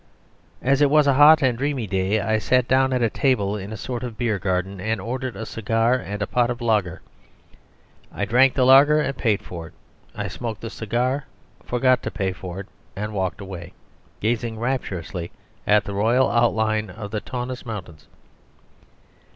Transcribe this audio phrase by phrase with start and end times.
[0.63, 3.71] As it was a hot and dreamy day, I sat down at a table in
[3.71, 7.03] a sort of beer garden, and ordered a cigar and a pot of lager.
[8.11, 9.73] I drank the lager, and paid for it.
[10.15, 11.25] I smoked the cigar,
[11.63, 13.73] forgot to pay for it, and walked away,
[14.21, 15.29] gazing rapturously
[15.67, 18.07] at the royal outline of the Taunus mountains.